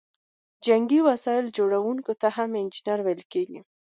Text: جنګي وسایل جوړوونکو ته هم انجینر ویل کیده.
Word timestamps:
جنګي 0.65 0.99
وسایل 1.09 1.45
جوړوونکو 1.57 2.11
ته 2.21 2.27
هم 2.35 2.49
انجینر 2.61 2.99
ویل 3.03 3.21
کیده. 3.31 3.59